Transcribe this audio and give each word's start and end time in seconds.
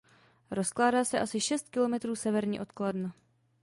Rozkládá 0.51 1.03
se 1.03 1.19
asi 1.19 1.41
šest 1.41 1.69
kilometrů 1.69 2.15
severně 2.15 2.61
od 2.61 2.71
Kladna. 2.71 3.13